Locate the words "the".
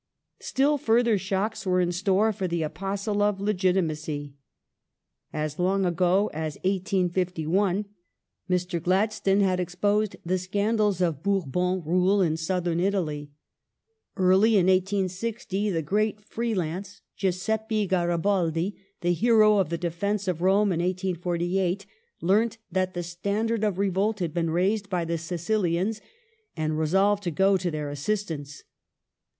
2.47-2.63, 15.69-15.83, 19.01-19.13, 19.69-19.77, 22.95-23.03, 25.05-25.19